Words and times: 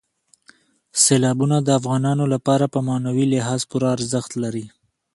سیلابونه 1.03 1.57
د 1.61 1.69
افغانانو 1.79 2.25
لپاره 2.33 2.65
په 2.73 2.79
معنوي 2.87 3.25
لحاظ 3.33 3.61
پوره 3.69 3.87
ارزښت 3.97 4.31
لري. 4.43 4.65